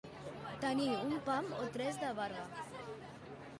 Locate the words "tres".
1.77-2.01